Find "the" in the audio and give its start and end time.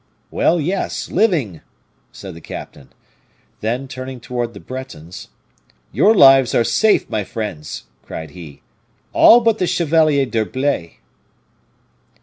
2.33-2.41, 4.53-4.59, 9.59-9.67